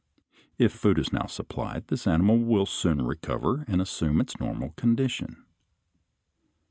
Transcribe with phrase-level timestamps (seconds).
[0.57, 5.45] If food is now supplied, this animal will soon recover and assume its normal condition.